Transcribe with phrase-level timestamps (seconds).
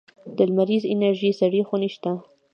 [0.35, 2.11] د لمریزې انرژۍ سړې خونې شته؟